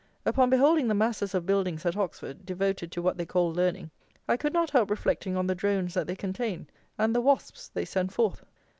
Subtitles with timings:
[0.25, 3.91] Upon beholding the masses of buildings at Oxford devoted to what they call "learning,"
[4.27, 6.65] I could not help reflecting on the drones that they contain
[6.97, 8.43] and the wasps they send forth!